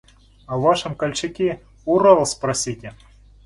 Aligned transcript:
О 0.47 0.57
вашем 0.57 0.93
Колчаке– 0.95 1.49
Урал 1.91 2.25
спросите! 2.25 2.93